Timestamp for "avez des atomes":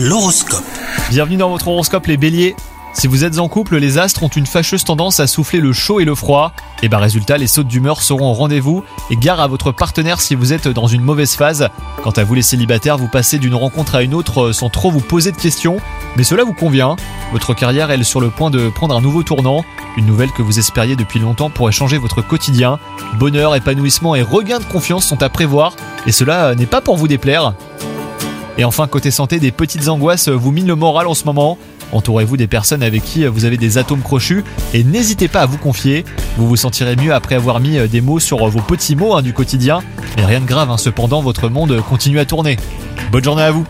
33.44-34.02